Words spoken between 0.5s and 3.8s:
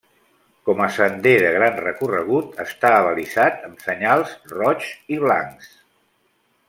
Com a sender de gran recorregut està abalisat